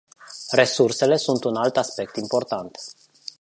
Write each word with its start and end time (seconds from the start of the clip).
Resursele 0.51 1.17
sunt 1.17 1.43
un 1.43 1.55
alt 1.55 1.77
aspect 1.77 2.15
important. 2.15 2.71